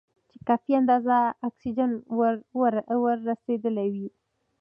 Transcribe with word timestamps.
چې 0.31 0.37
کافي 0.47 0.71
اندازه 0.81 1.17
اکسیجن 1.47 1.91
ور 2.59 2.73
رسېدلی 3.27 3.87
وي. 3.93 4.07